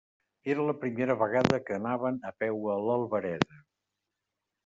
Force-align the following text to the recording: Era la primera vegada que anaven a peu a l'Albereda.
Era 0.53 0.63
la 0.67 0.73
primera 0.83 1.15
vegada 1.19 1.59
que 1.67 1.75
anaven 1.75 2.17
a 2.29 2.33
peu 2.45 2.65
a 2.77 2.79
l'Albereda. 2.87 3.61